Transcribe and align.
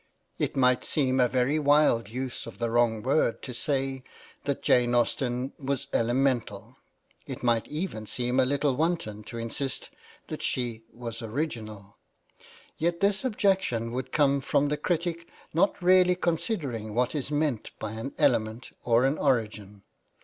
It 0.39 0.57
might 0.57 0.83
seem 0.83 1.19
a 1.19 1.27
very 1.27 1.59
wild 1.59 2.09
use 2.09 2.47
of 2.47 2.57
the 2.57 2.71
wrong 2.71 3.03
word 3.03 3.43
to 3.43 3.53
say 3.53 4.01
that 4.45 4.55
xiii 4.55 4.55
^ 4.55 4.55
PREFACE 4.55 4.65
Jane 4.65 4.95
Austen 4.95 5.53
was 5.59 5.85
elemental. 5.93 6.77
It 7.27 7.43
might 7.43 7.67
even 7.67 8.07
seem 8.07 8.37
even 8.37 8.39
a 8.39 8.45
little 8.47 8.75
wanton 8.75 9.23
to 9.25 9.37
insist 9.37 9.91
that 10.25 10.41
she 10.41 10.85
was 10.91 11.21
original. 11.21 11.97
Yet 12.79 12.99
this 12.99 13.23
objection 13.23 13.91
would 13.91 14.11
come 14.11 14.41
from 14.41 14.69
the 14.69 14.77
critic 14.77 15.27
not 15.53 15.79
really 15.83 16.15
considering 16.15 16.95
what 16.95 17.13
is 17.13 17.29
meant 17.29 17.69
by 17.77 17.91
an 17.91 18.15
element 18.17 18.71
or 18.83 19.05
an 19.05 19.19
origin. 19.19 19.83